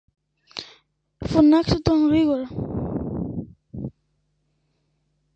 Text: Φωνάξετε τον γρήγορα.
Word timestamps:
Φωνάξετε 1.29 1.79
τον 1.81 2.07
γρήγορα. 2.07 2.47